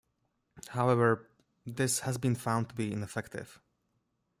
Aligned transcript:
However, 0.69 1.29
this 1.63 1.99
has 1.99 2.17
been 2.17 2.33
found 2.33 2.69
to 2.69 2.75
be 2.75 2.91
ineffective. 2.91 3.61